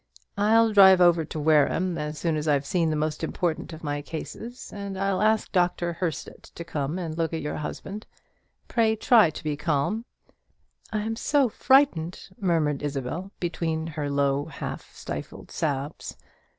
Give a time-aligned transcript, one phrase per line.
[0.39, 4.01] I'll drive over to Wareham, as soon as I've seen the most important of my
[4.01, 5.93] cases; and I'll ask Dr.
[5.93, 8.07] Herstett to come and look at your husband.
[8.67, 10.05] Pray try to be calm."
[10.91, 16.17] "I am so frightened," murmured Isabel, between her low half stifled sobs.